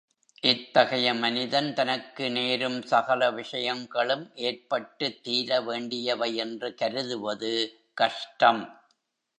[0.43, 7.53] இத்தகைய மனிதன் தனக்கு நேரும் சகல விஷயங்களும் ஏற்பட்டுத் தீரவேண்டியவை என்று கருதுவது
[7.93, 8.63] கஷ்டம்.